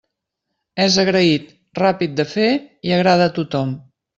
És 0.85 0.95
agraït, 1.03 1.53
ràpid 1.81 2.17
de 2.21 2.27
fer 2.33 2.49
i 2.91 2.99
agrada 2.99 3.33
a 3.33 3.37
tothom. 3.41 3.79